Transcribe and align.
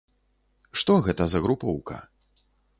Што 0.81 0.97
гэта 1.09 1.23
за 1.35 1.43
групоўка? 1.45 2.03